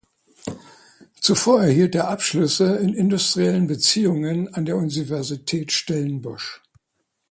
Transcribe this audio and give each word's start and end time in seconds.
Zuvor 1.19 1.61
erhielt 1.61 1.93
er 1.93 2.07
Abschlüsse 2.09 2.77
in 2.77 2.95
Industriellen 2.95 3.67
Beziehungen 3.67 4.45
(Diplom) 4.45 4.53
an 4.55 4.65
der 4.65 4.77
Universität 4.77 5.71
Stellenbosch 5.71 6.59
(Südafrika). 6.63 6.77